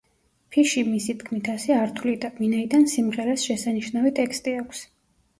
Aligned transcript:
ფიში, 0.53 0.81
მისი 0.93 1.13
თქმით, 1.17 1.49
ასე 1.55 1.75
არ 1.79 1.91
თვლიდა, 1.99 2.31
ვინაიდან 2.39 2.87
სიმღერას 2.93 3.43
შესანიშნავი 3.49 4.13
ტექსტი 4.21 4.55
აქვს. 4.63 4.81